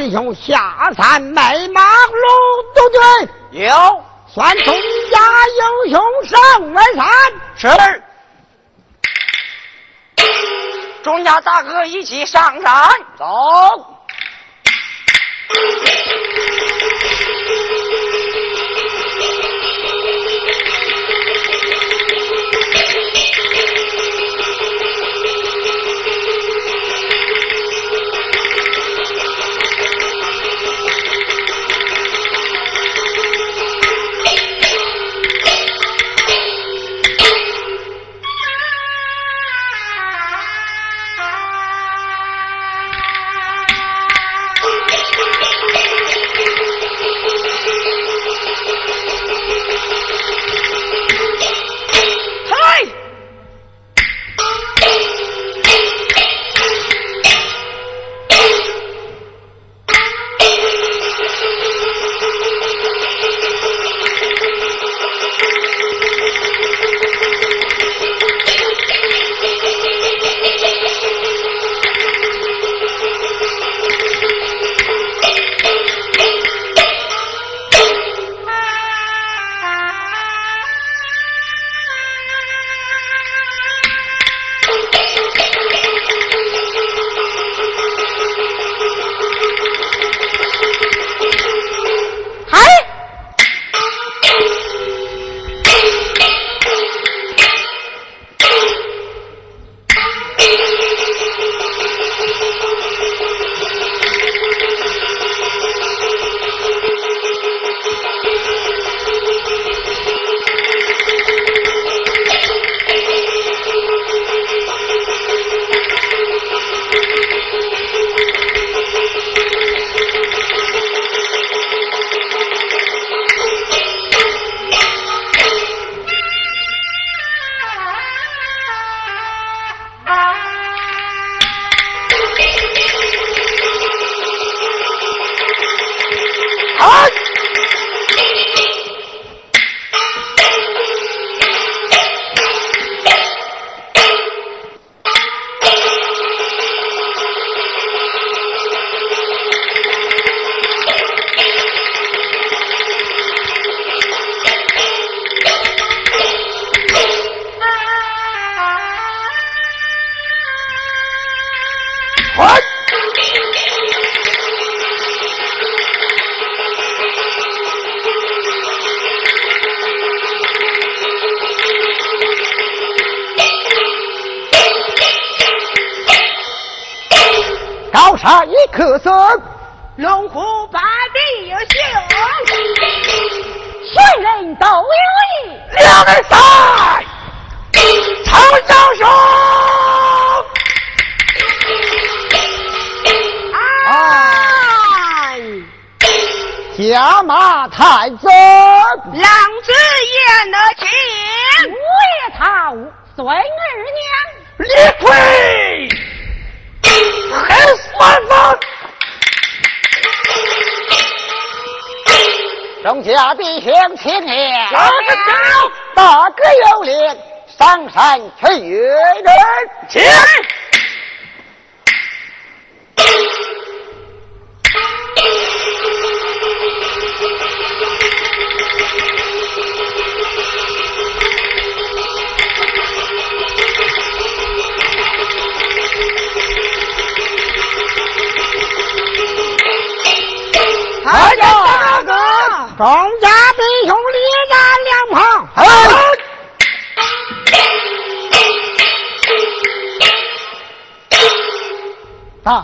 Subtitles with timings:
[0.00, 0.59] 钟家弟兄下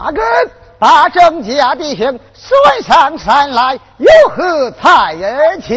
[0.06, 0.23] 大哥，
[0.79, 2.56] 把郑家弟兄送
[2.87, 5.76] 上山来，有何差儿请？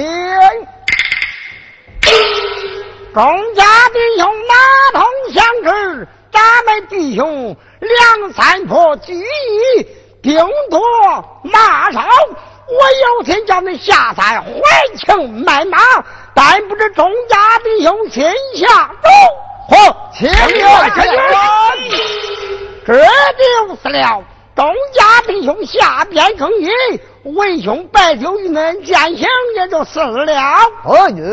[3.11, 5.03] 庄家弟兄马同
[5.33, 9.87] 相知，咱们弟兄梁山坡聚义，
[10.21, 10.39] 兵
[10.69, 10.79] 多
[11.41, 12.75] 马少，我
[13.17, 15.79] 有天叫你下山还情卖马，
[16.35, 19.97] 但不知钟家弟兄心下如何？
[20.13, 21.19] 请愿，请愿，
[22.97, 24.23] 这就是了。
[24.55, 26.69] 东家弟兄下边更衣，
[27.23, 30.33] 文兄白酒与恁践行，也就死了。
[30.83, 31.23] 哦耶！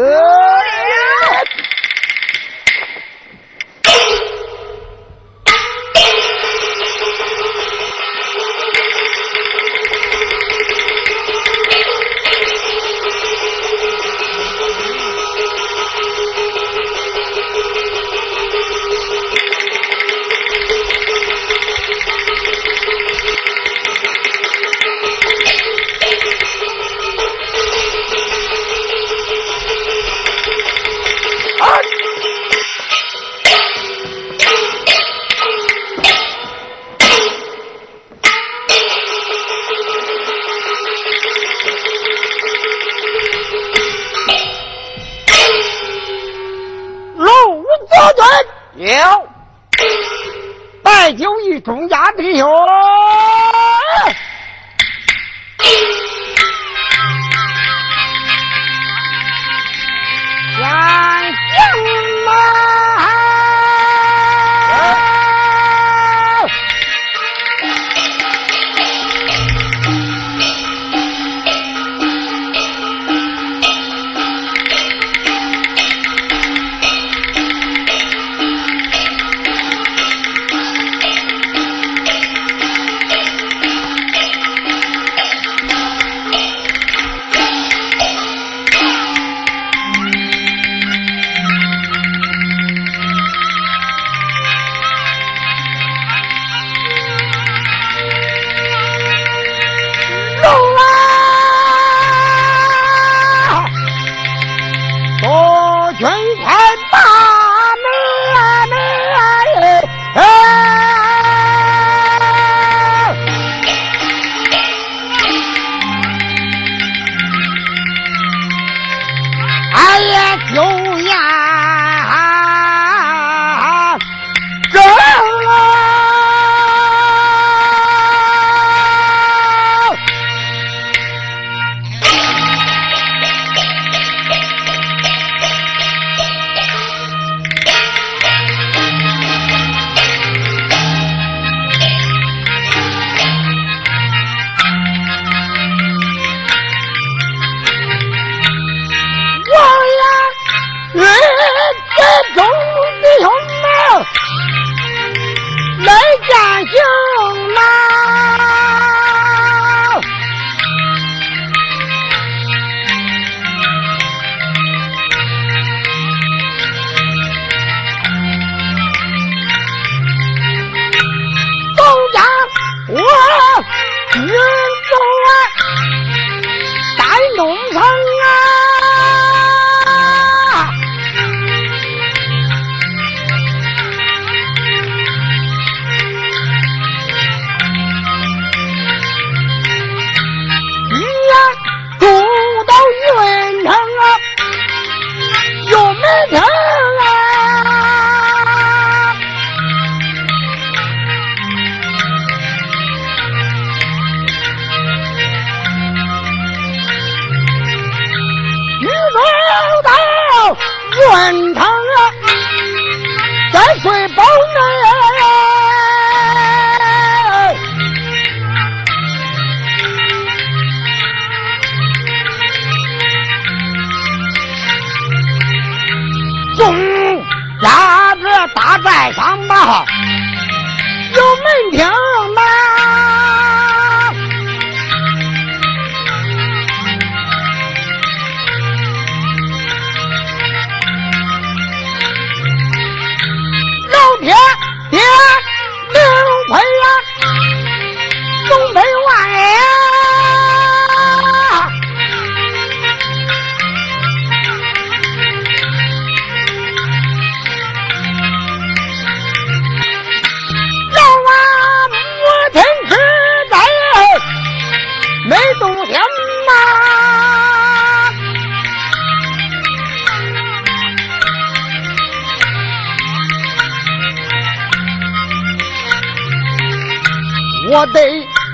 [51.66, 52.75] 酒与众家弟兄。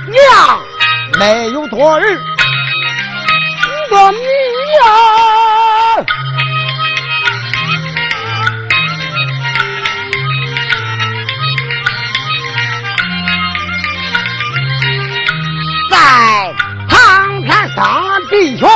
[0.08, 0.60] 娘
[1.18, 2.02] 没有多儿，
[3.90, 4.20] 我命
[4.80, 4.86] 呀！
[15.90, 16.54] 在
[16.88, 18.68] 唐山上弟兄，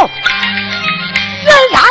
[1.45, 1.83] 人山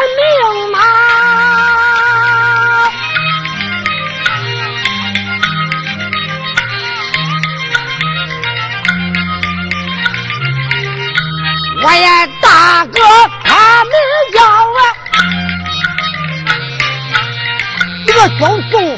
[18.29, 18.94] 小狗。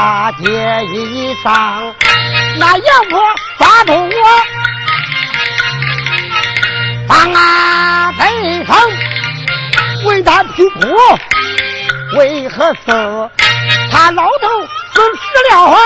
[0.00, 0.48] 大街
[0.94, 1.94] 一上。
[2.58, 3.20] 那杨婆
[3.58, 4.08] 抓住我，
[7.06, 8.74] 放啊北城，
[10.06, 10.88] 为他批捕，
[12.16, 13.30] 为何死？
[13.92, 14.48] 他老头
[14.94, 15.78] 死死了啊！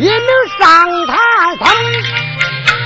[0.00, 0.26] 一名
[0.58, 1.14] 上他
[1.60, 1.68] 生，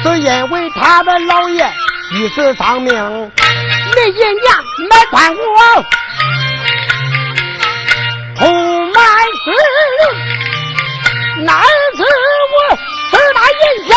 [0.03, 1.67] 是因为他的老爷
[2.13, 5.83] 一时丧命，没一娘没管我，
[8.39, 8.45] 出
[8.93, 9.01] 卖
[9.45, 9.81] 死人。
[11.45, 11.63] 那
[11.97, 11.99] 次
[12.53, 12.55] 我
[13.11, 13.91] 十大银钱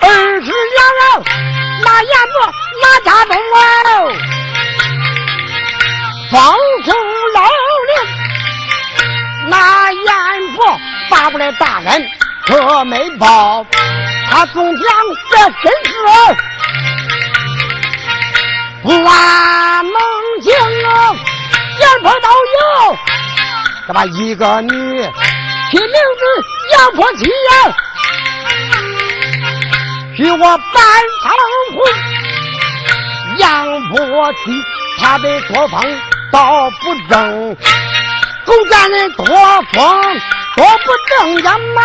[0.00, 0.06] 二
[0.40, 1.04] 十两啊，
[1.84, 2.34] 那阎婆
[2.82, 3.96] 拿家中哦，
[6.30, 6.32] 放
[6.84, 6.86] 出
[7.34, 7.36] 老
[7.88, 7.90] 令，
[9.48, 9.52] 那
[9.92, 10.04] 阎
[10.54, 10.58] 婆
[11.10, 11.90] 发不来大恩
[12.46, 13.66] 可没报，
[14.30, 14.84] 他总讲
[15.30, 15.90] 这真是
[18.82, 19.94] 不安梦
[20.42, 20.52] 境
[20.86, 21.14] 啊，
[21.78, 22.96] 阎婆都有，
[23.92, 24.70] 这把一个女。
[24.70, 26.24] 起名字
[26.72, 27.76] 杨婆妻呀，
[30.16, 30.56] 许我半
[31.22, 31.30] 场
[31.76, 31.78] 婚。
[33.36, 34.38] 杨婆妻
[34.98, 35.78] 她的作风
[36.32, 37.54] 倒不正，
[38.46, 40.20] 狗家人作风
[40.56, 41.82] 多不正呀嘛。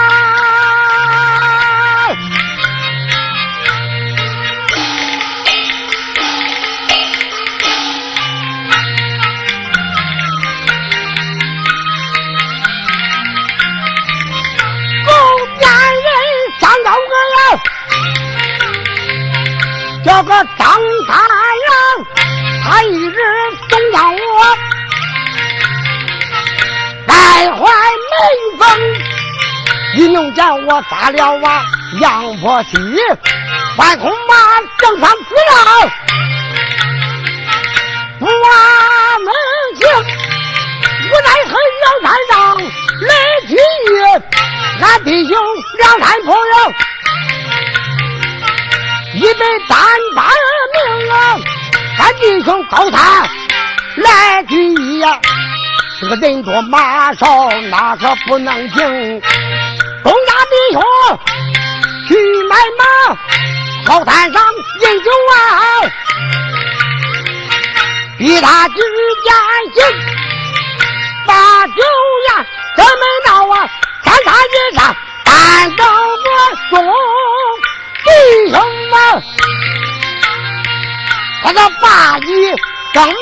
[20.08, 20.70] 叫个张
[21.06, 21.76] 大郎，
[22.64, 23.18] 他一日
[23.70, 24.18] 送到我，
[27.06, 27.14] 带
[27.52, 28.18] 坏门
[28.58, 28.66] 风，
[29.96, 31.62] 一弄见我杀了啊
[32.00, 32.78] 杨婆媳，
[33.78, 34.34] 万恐马
[34.78, 35.92] 正上死了，
[38.18, 38.30] 不啊
[39.26, 39.30] 能
[39.76, 39.86] 行，
[41.04, 41.52] 无奈何
[41.84, 42.56] 老山上
[43.02, 43.12] 来
[43.46, 43.58] 起义，
[44.82, 45.38] 俺弟兄
[45.80, 46.74] 两山朋友。
[49.18, 49.80] 一杯单
[50.16, 50.30] 大
[50.74, 51.40] 命啊！
[51.98, 53.28] 咱弟兄高谈
[53.96, 55.20] 来去呀，
[56.00, 59.22] 这个人多马少，那可不能行。
[60.04, 60.84] 东家弟兄
[62.08, 62.16] 去
[62.48, 62.86] 买马，
[63.88, 64.40] 草滩上
[64.82, 65.36] 饮酒啊，
[68.20, 69.34] 逼他只见
[69.74, 69.84] 行，
[71.26, 71.74] 把酒
[72.28, 72.46] 言
[72.76, 73.68] 怎么闹啊？
[74.04, 74.96] 三三一上，
[75.26, 76.86] 单等我送
[78.08, 78.12] 弟
[78.50, 78.58] 兄
[78.90, 79.24] 们，
[81.44, 82.32] 他个把你
[82.94, 83.16] 更难。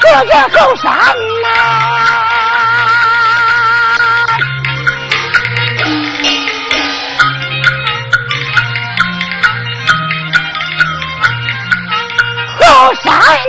[0.00, 0.90] 这个后山
[13.10, 13.41] 后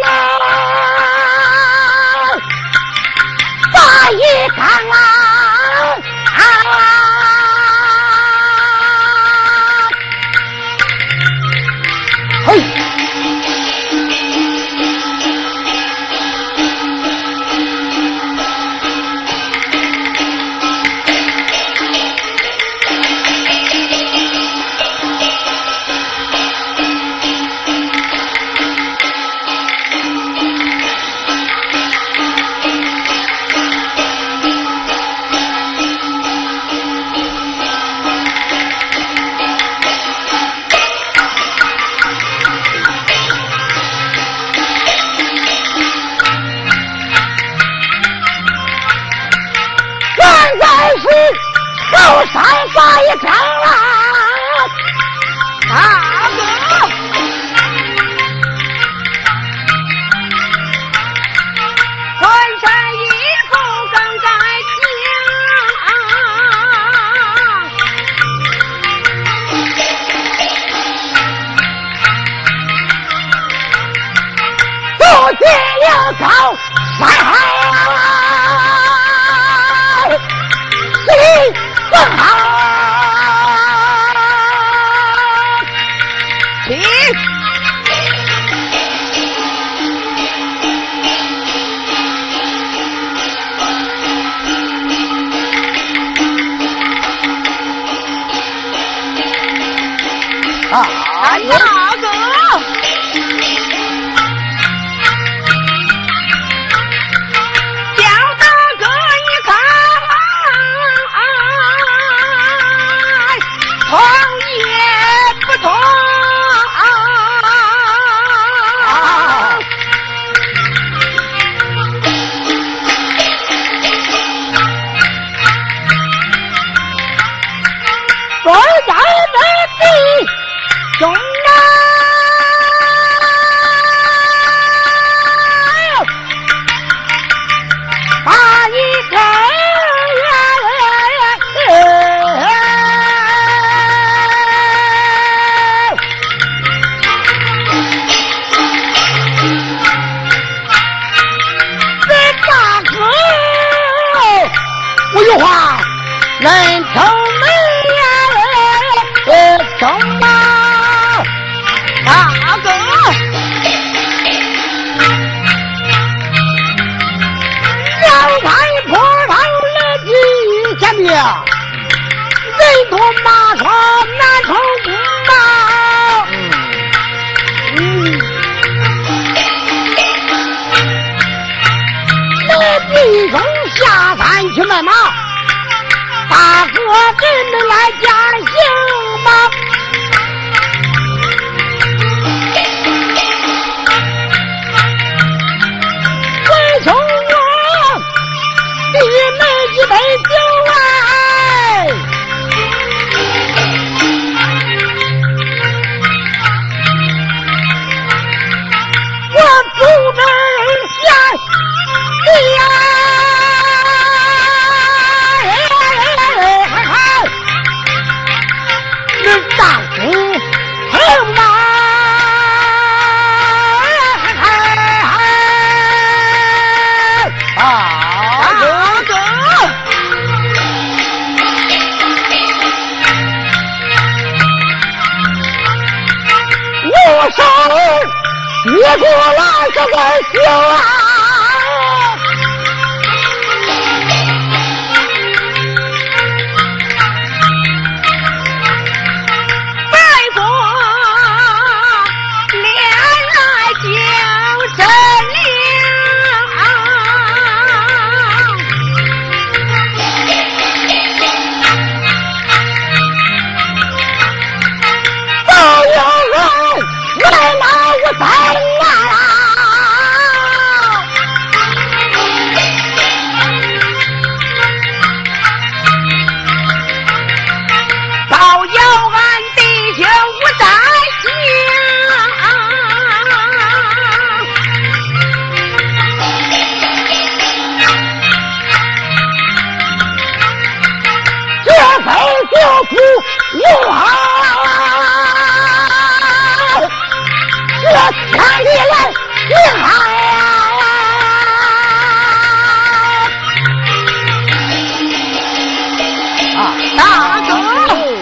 [306.97, 307.53] 大哥，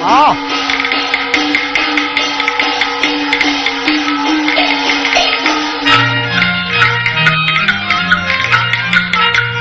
[0.04, 0.36] 好，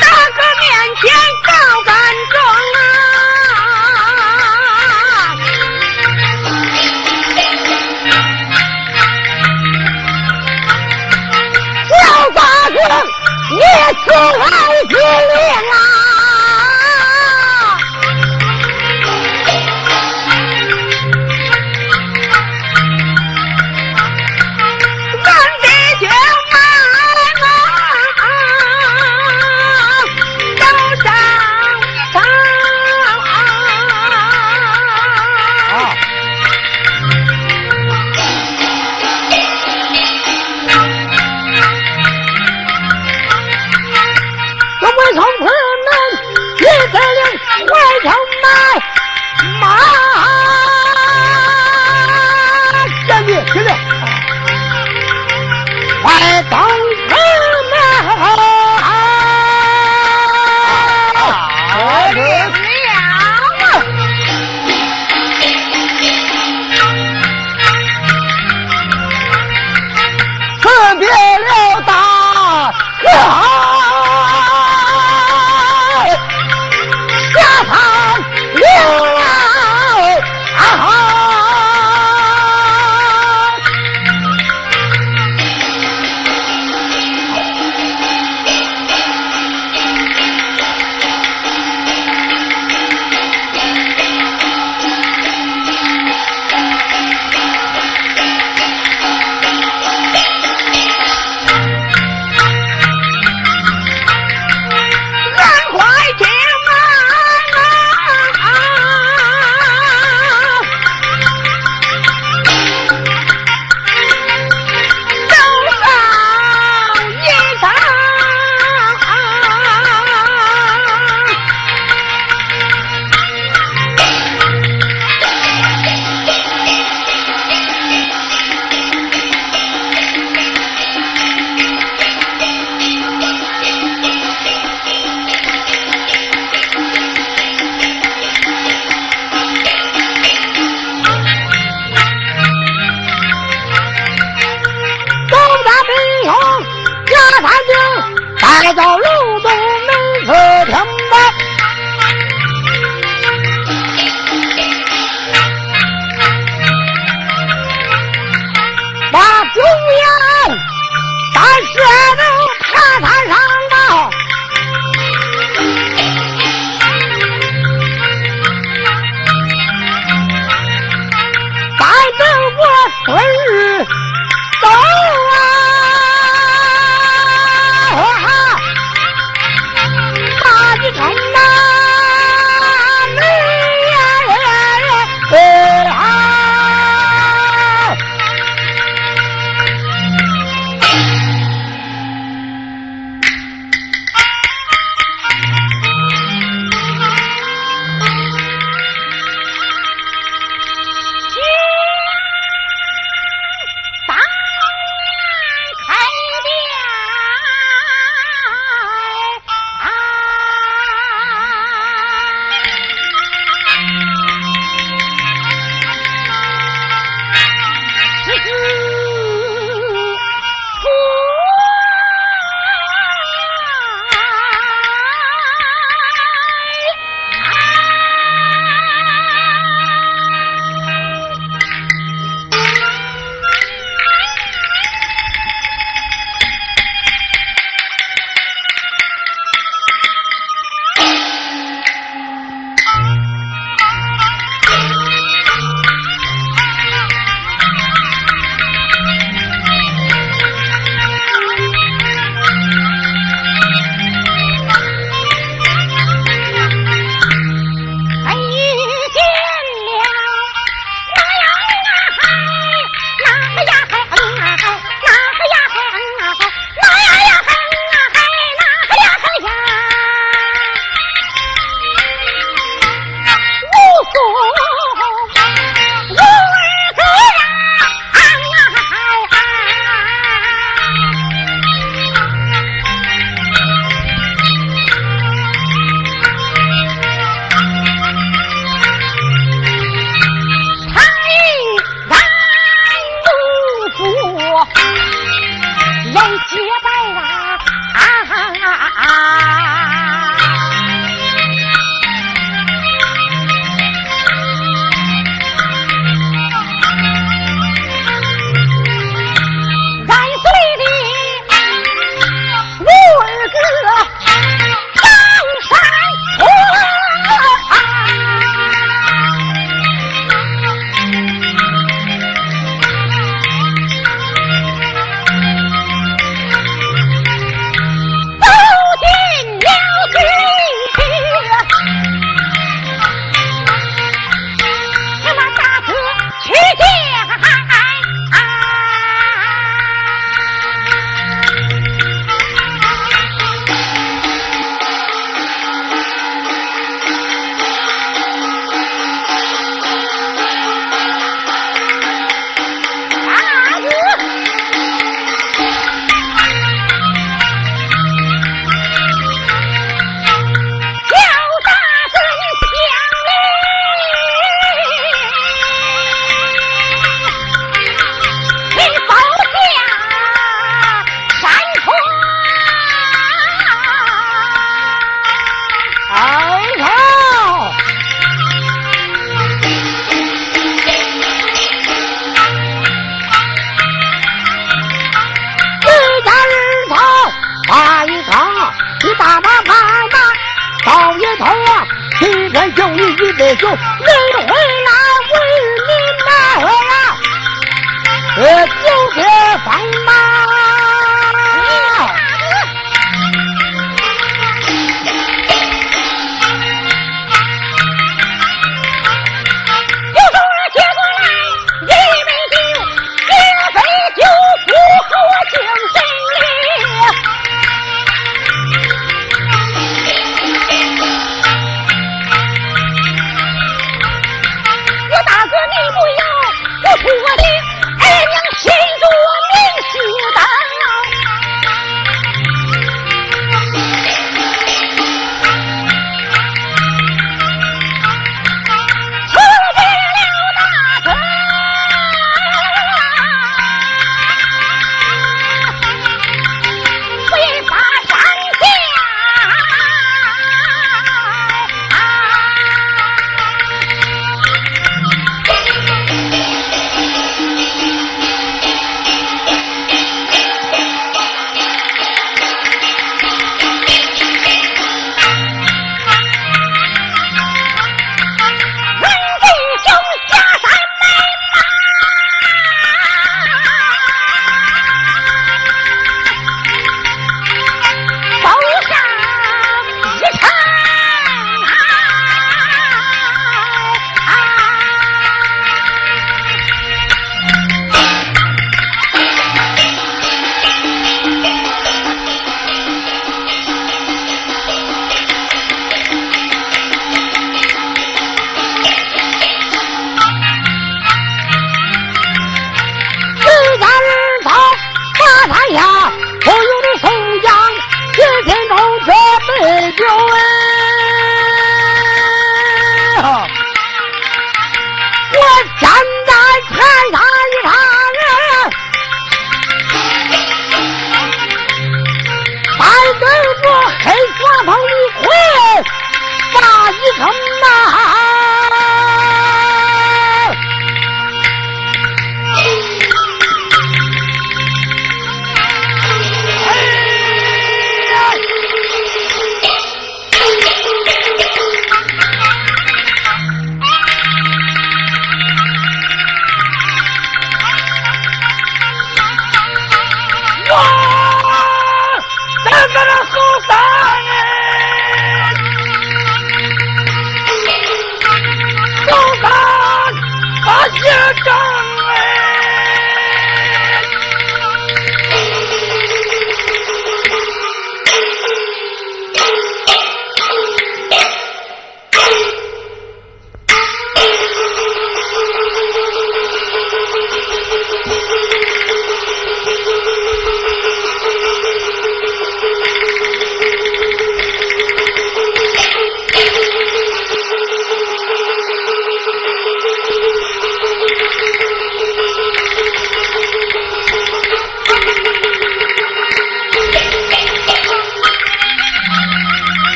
[0.00, 0.64] 大哥面
[0.96, 1.02] 前
[1.44, 1.48] 照
[1.84, 1.90] 杆
[2.32, 2.34] 肠
[2.74, 2.76] 啊，
[11.88, 11.92] 小
[12.30, 12.36] 大
[12.70, 12.76] 哥，
[13.50, 13.56] 你
[14.04, 14.06] 去
[14.38, 14.42] 吧。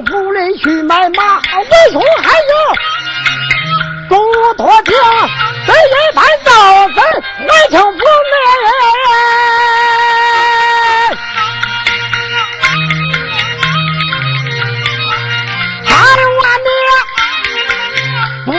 [0.00, 4.92] 不里去买马，为什还有骆驼车？
[5.64, 8.34] 谁也办不到，我请求他们，
[15.86, 15.90] 千
[16.38, 16.42] 万
[18.44, 18.54] 不要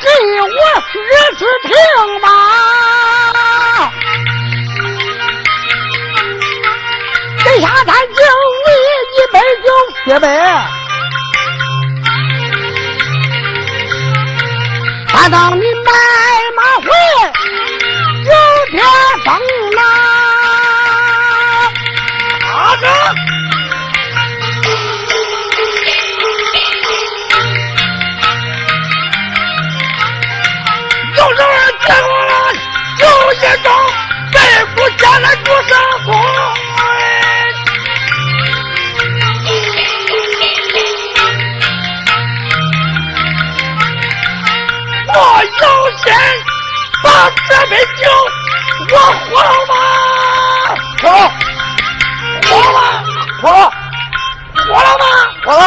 [0.00, 0.04] 给
[0.42, 0.46] 我
[0.92, 0.94] 死
[1.38, 1.70] 死听
[2.20, 2.24] 吧！
[7.44, 8.16] 这下咱敬
[8.66, 8.68] 你
[9.16, 9.34] 一杯
[9.64, 9.66] 酒，
[10.04, 10.28] 别别。
[15.26, 15.90] 难道你卖
[16.54, 16.86] 马会
[18.24, 18.32] 有
[18.70, 18.84] 点
[19.24, 19.26] 风
[19.74, 19.80] 啦？
[22.52, 22.84] 啊这！
[47.48, 48.10] 这杯酒
[48.90, 49.74] 我喝了吗？
[51.00, 51.04] 喝，
[52.72, 52.76] 了，
[53.40, 53.56] 喝了，
[54.54, 55.04] 喝了吗？
[55.44, 55.62] 喝了。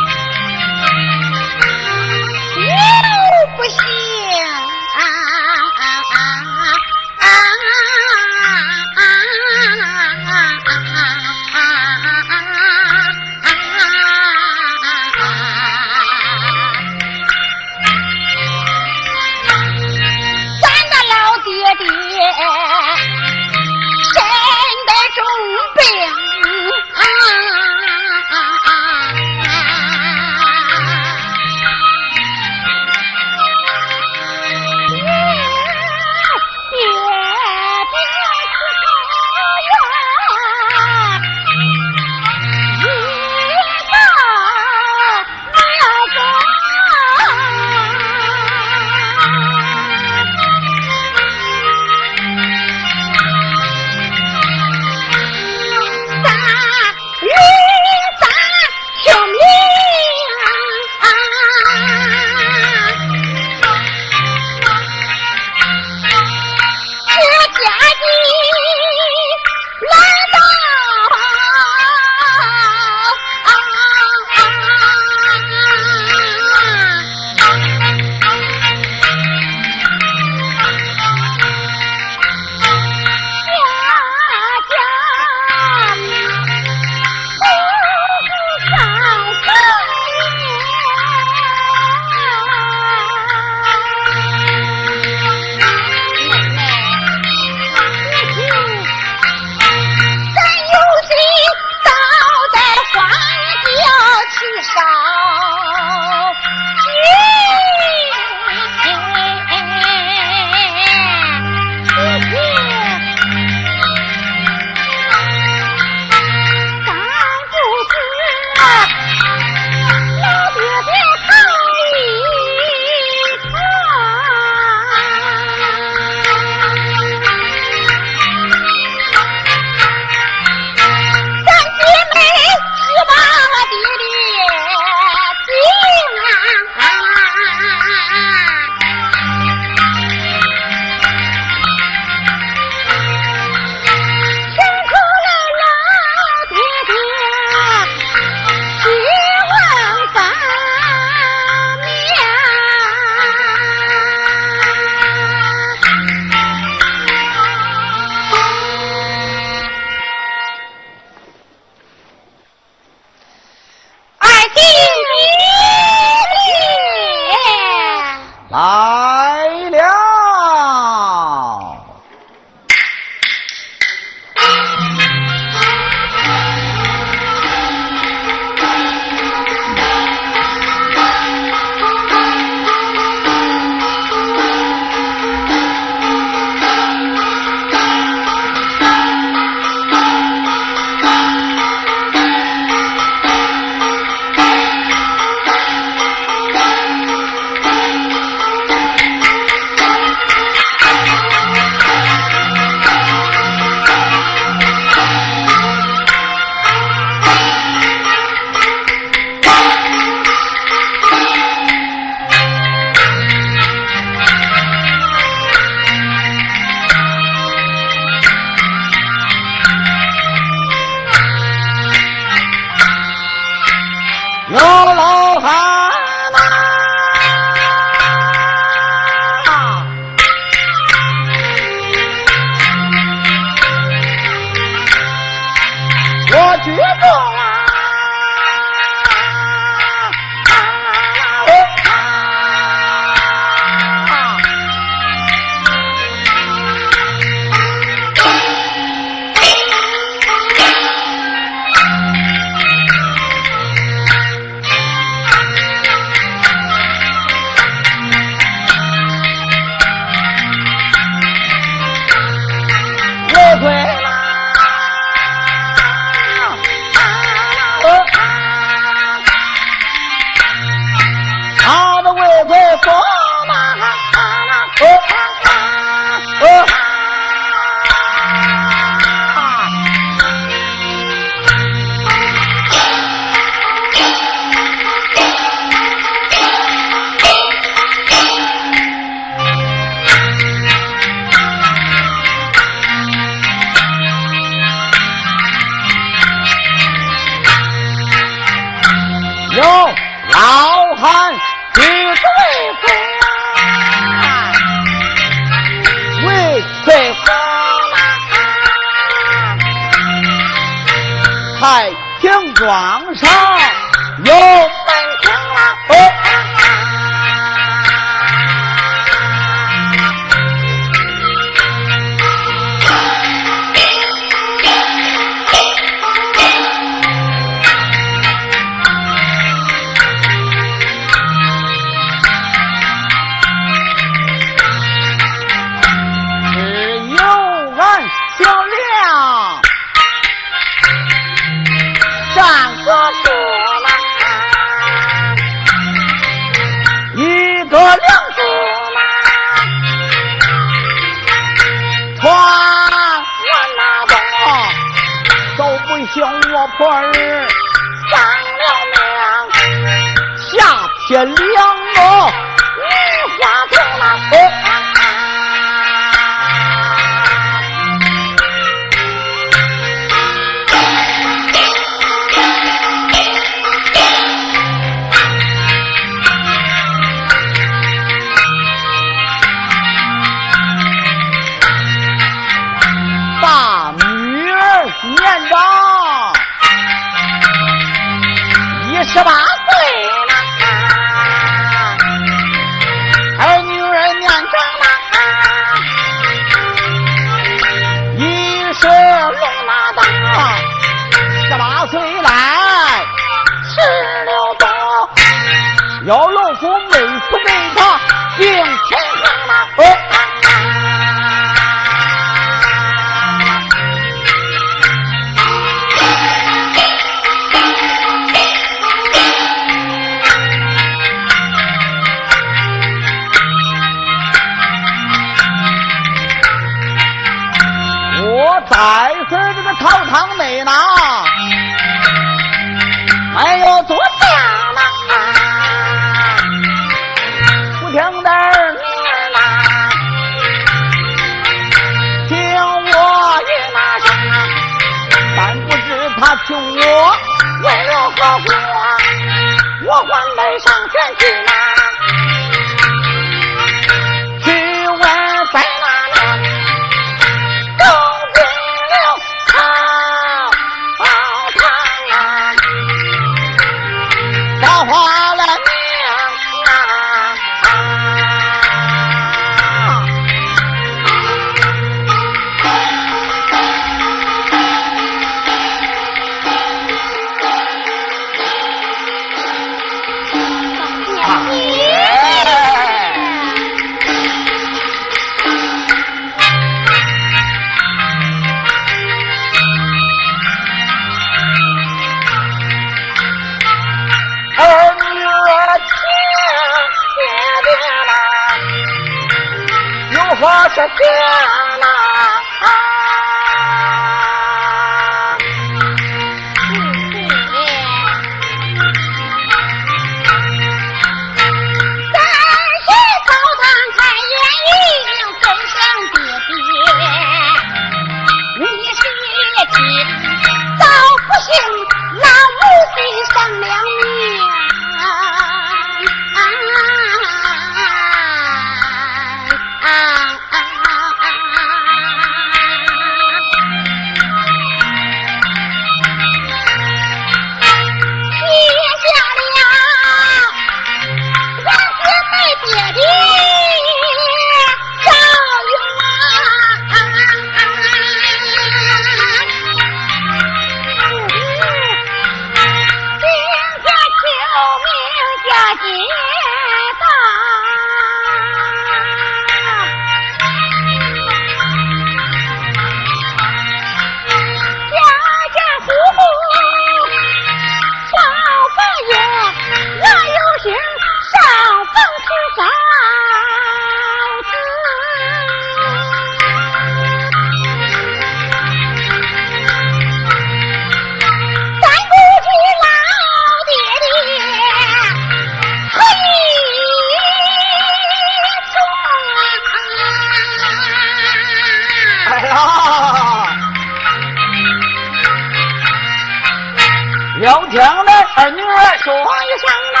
[598.34, 600.00] 二女儿说一声呐。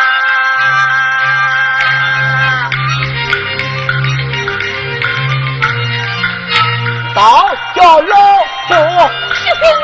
[7.14, 7.20] 刀
[7.74, 8.16] 小老
[8.68, 8.74] 夫
[9.34, 9.82] 去寻。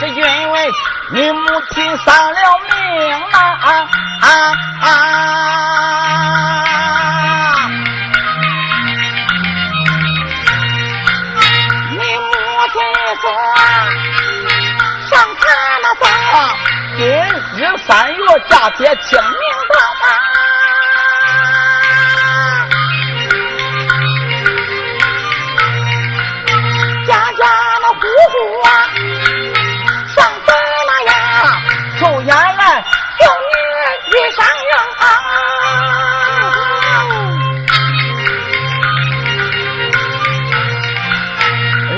[0.00, 0.72] 这因为
[1.10, 3.40] 你母亲丧了命呐。
[18.50, 20.04] 大姐听明白吗？
[27.06, 27.42] 家家
[27.80, 27.98] 那户
[28.30, 28.34] 户
[28.68, 28.68] 啊，
[30.14, 31.10] 上灯了呀，
[31.98, 32.84] 就原来
[33.20, 33.54] 有女
[34.06, 34.70] 一上人。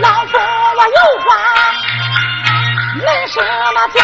[0.00, 0.30] 老夫
[0.76, 1.28] 我有话，
[3.00, 3.34] 恁什
[3.74, 3.98] 么叫？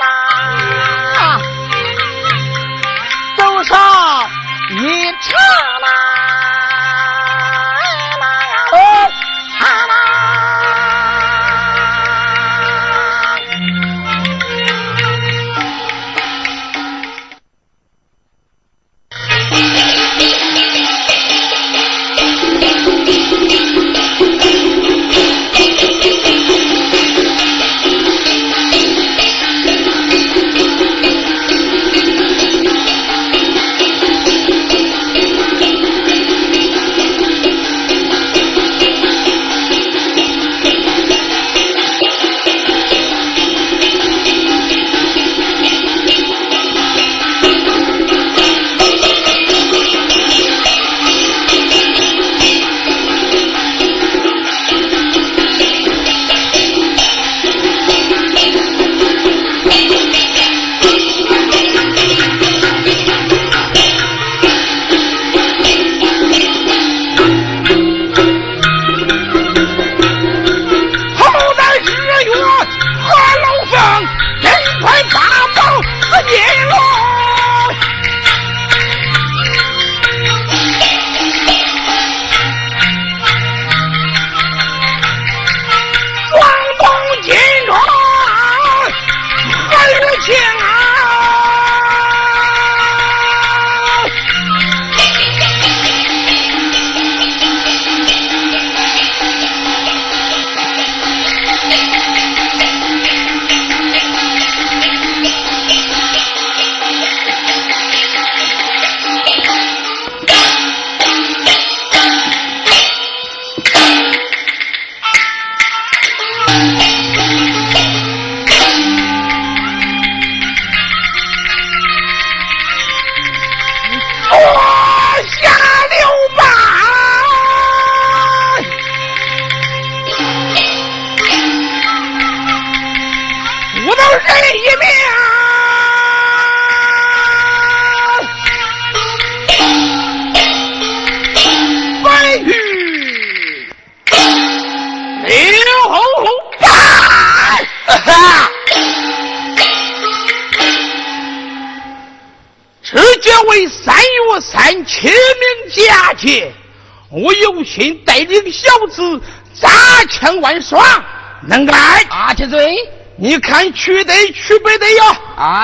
[0.00, 0.06] 啦，
[3.36, 3.78] 走上
[4.70, 5.36] 一刹
[5.80, 6.09] 那。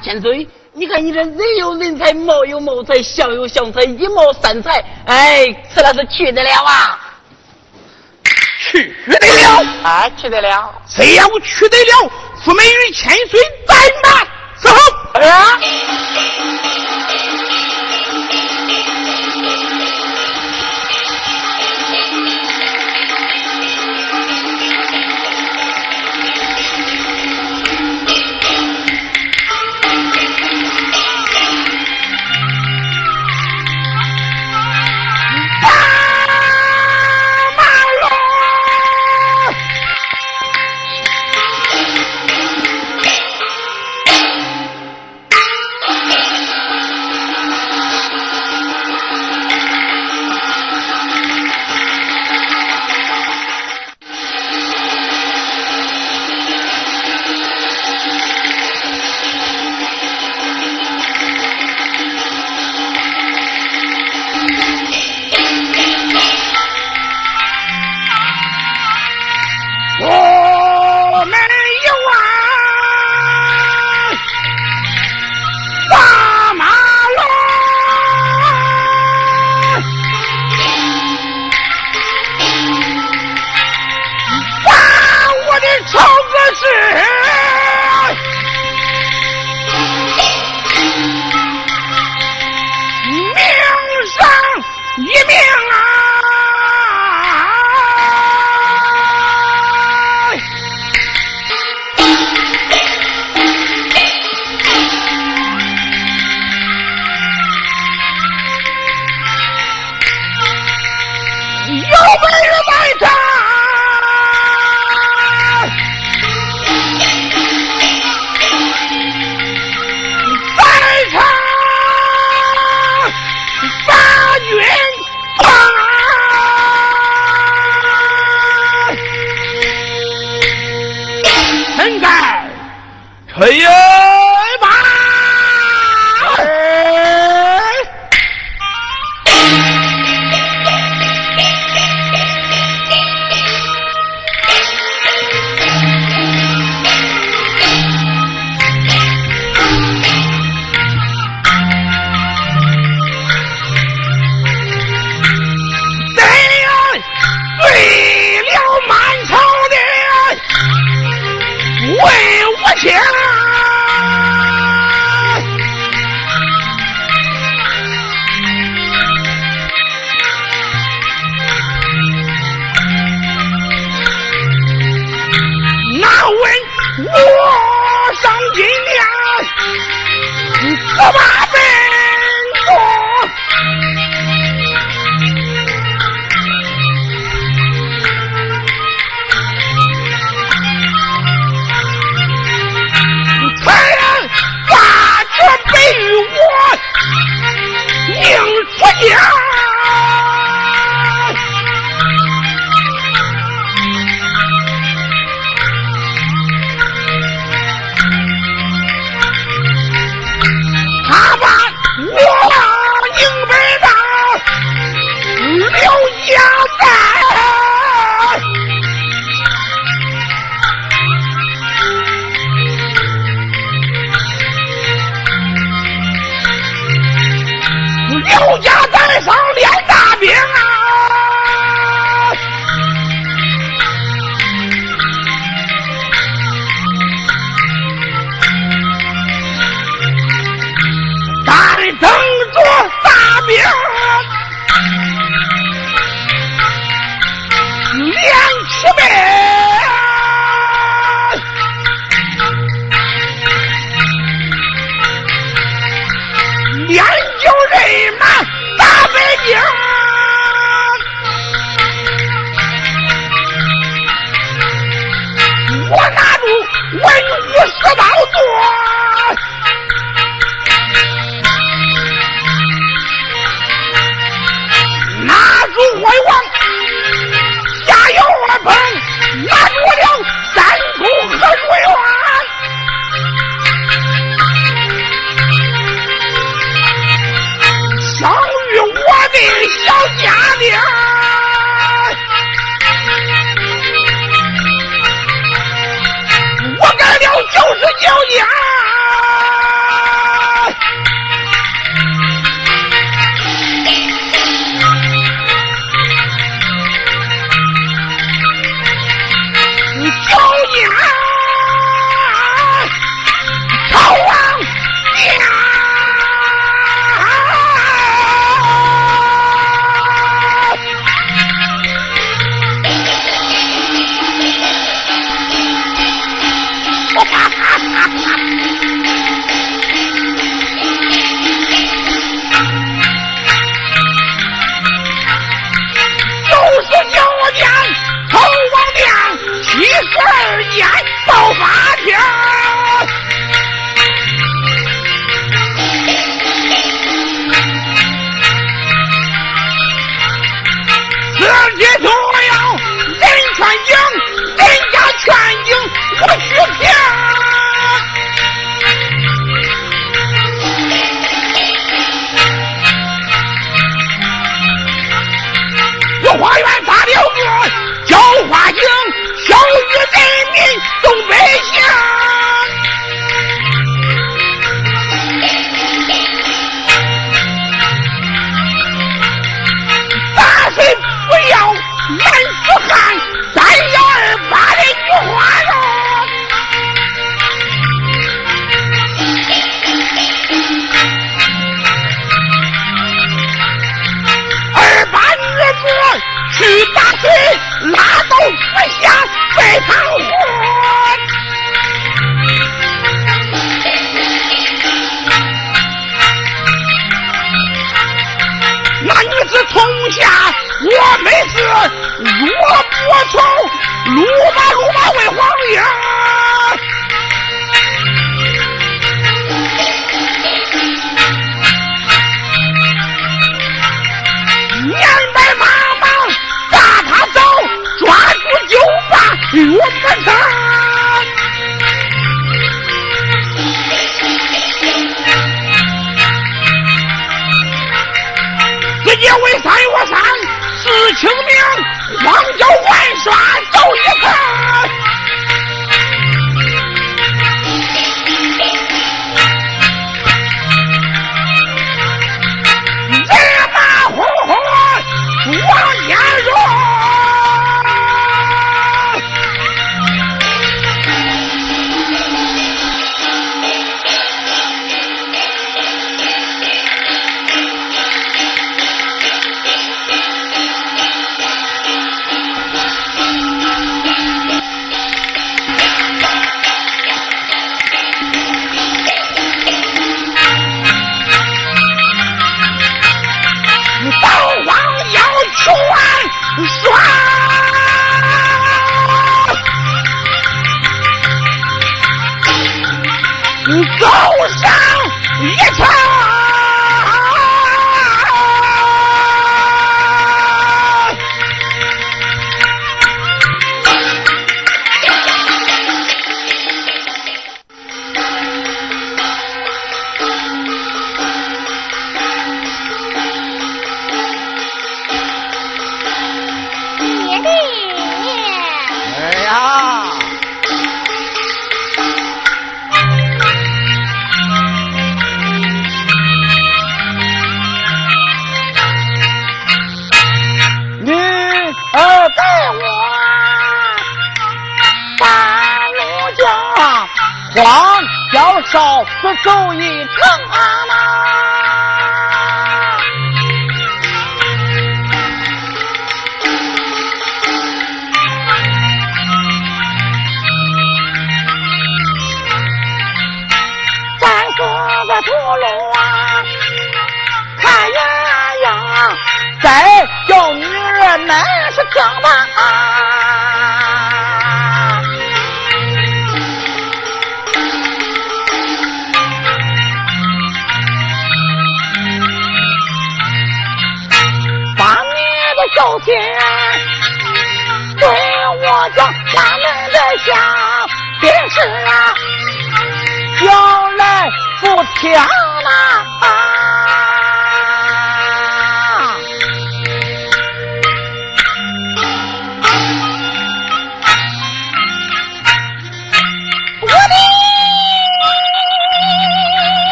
[0.00, 6.98] 千岁，你看你这人有人才，貌有貌才，相有相才，一貌三才，哎，吃了是去得了啊！
[8.70, 10.74] 去得了啊，去得了。
[10.88, 12.10] 只要去得了，
[12.44, 14.26] 福美与千岁再难
[14.60, 14.70] 走。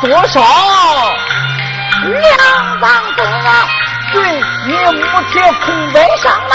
[0.00, 0.40] 多少
[2.04, 3.68] 两张子啊，
[4.12, 4.22] 对
[4.66, 5.02] 你母
[5.32, 6.54] 亲空悲伤啊！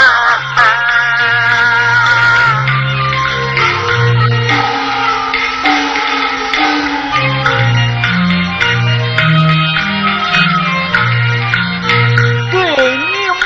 [12.50, 12.56] 对
[12.96, 13.42] 你母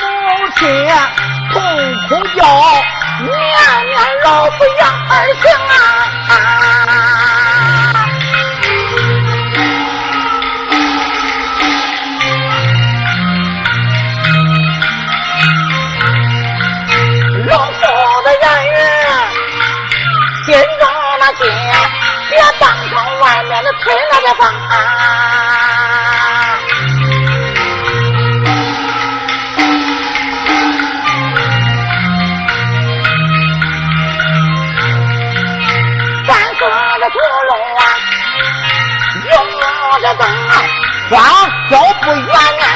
[0.55, 0.59] 亲
[1.51, 1.61] 痛
[2.07, 2.41] 哭叫，
[3.19, 3.27] 年
[3.85, 3.93] 年
[4.23, 5.11] 老夫养儿
[5.41, 5.98] 行啊！
[23.89, 24.71] 吹那个风啊！
[36.27, 36.61] 三色
[36.99, 37.17] 的土
[37.47, 37.81] 龙啊，
[39.25, 39.33] 用
[40.03, 40.53] 着灯啊，
[41.09, 41.17] 光
[41.71, 42.29] 脚不远
[42.61, 42.68] 啊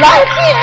[0.00, 0.59] 来接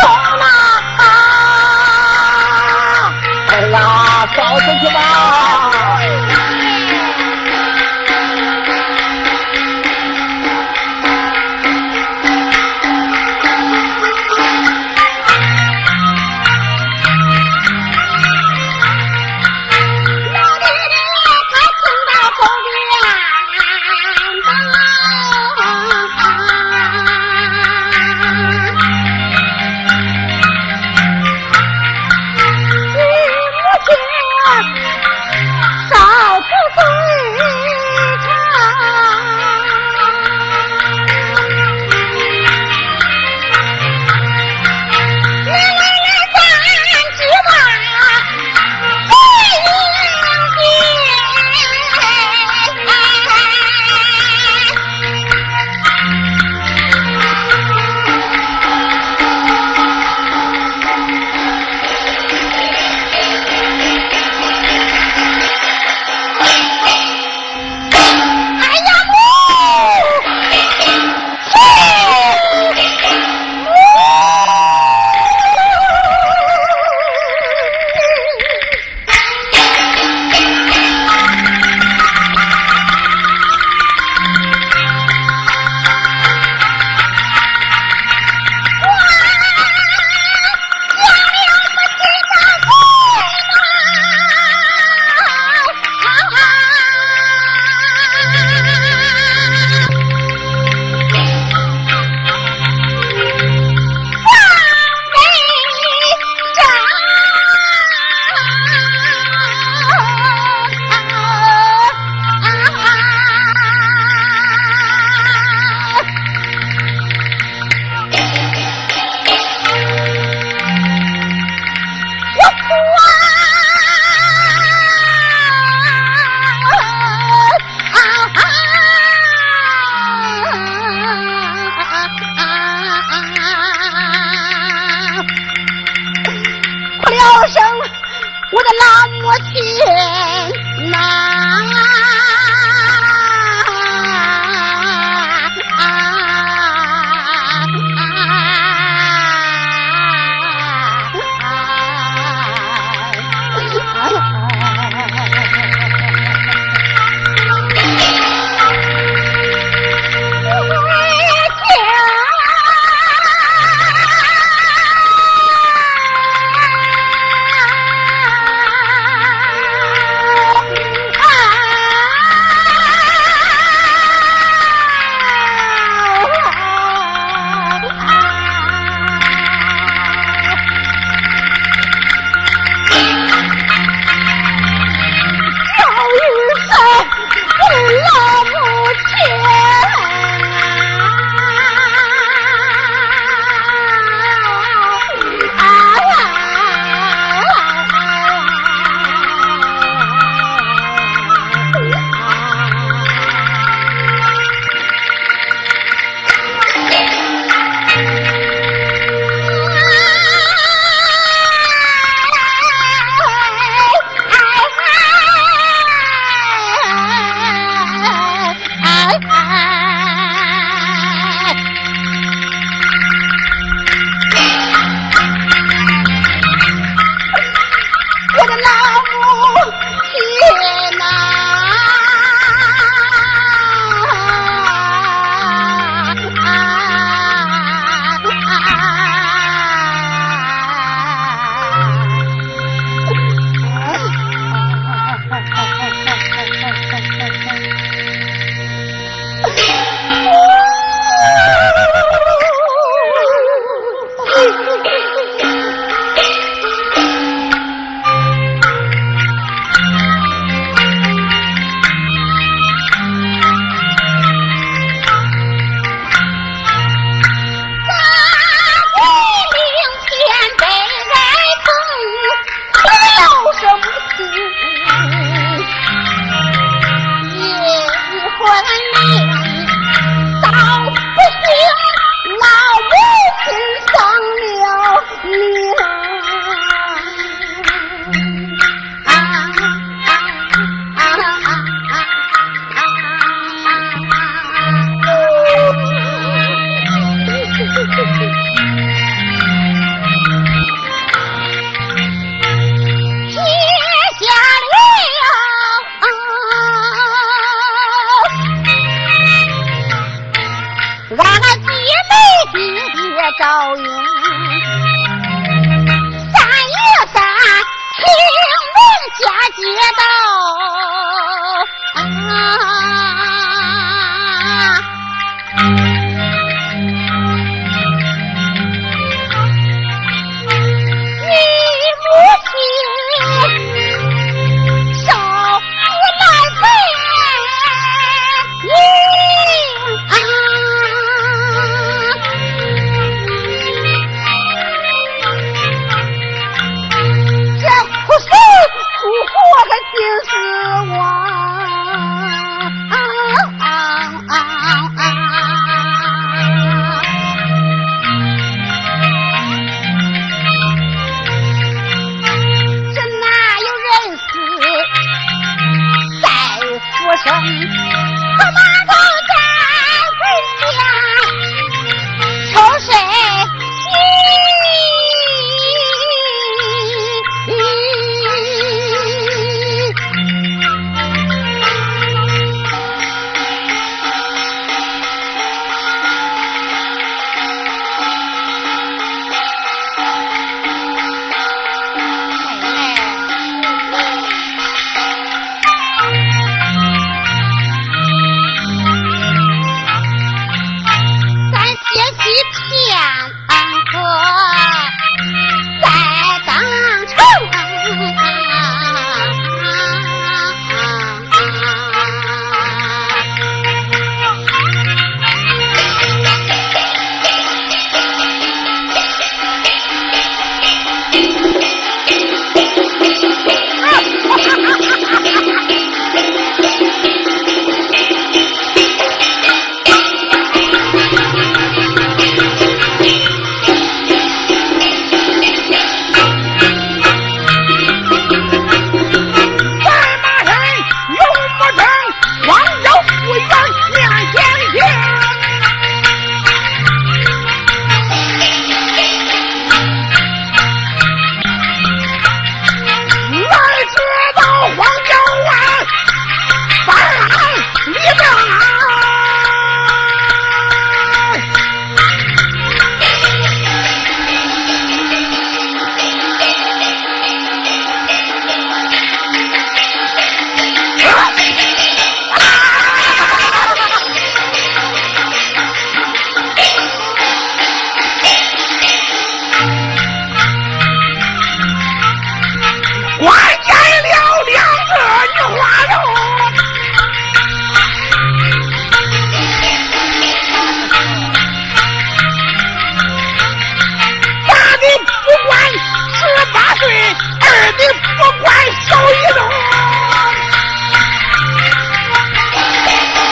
[0.00, 0.44] 走啦！
[3.50, 3.78] 哎呀，
[4.36, 5.00] 走出去吧。